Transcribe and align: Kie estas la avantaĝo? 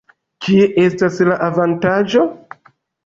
Kie 0.45 0.63
estas 0.85 1.21
la 1.29 1.37
avantaĝo? 1.49 2.25